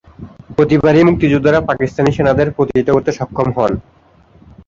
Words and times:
প্রতিবারই 0.55 1.03
মুক্তিযোদ্ধারা 1.09 1.59
পাকিস্তানি 1.69 2.09
সেনাদের 2.11 2.47
প্রতিহত 2.51 2.87
করতে 2.91 3.11
সক্ষম 3.11 3.47
হন। 3.57 3.71